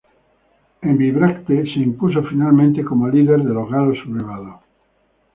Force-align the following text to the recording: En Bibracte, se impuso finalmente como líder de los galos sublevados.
En 0.81 0.97
Bibracte, 0.97 1.61
se 1.63 1.77
impuso 1.79 2.23
finalmente 2.23 2.83
como 2.83 3.07
líder 3.07 3.43
de 3.43 3.53
los 3.53 3.69
galos 3.69 3.99
sublevados. 4.03 4.61